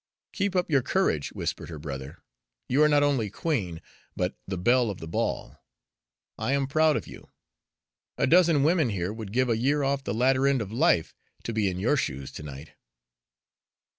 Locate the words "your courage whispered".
0.71-1.69